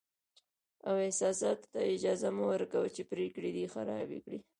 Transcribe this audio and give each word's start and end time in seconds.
او 0.87 0.93
احساساتو 1.05 1.65
ته 1.73 1.79
اجازه 1.95 2.29
مه 2.35 2.43
ورکوه 2.51 2.87
چې 2.95 3.01
پرېکړې 3.11 3.49
دې 3.55 3.65
خرابې 3.73 4.19
کړي. 4.25 4.39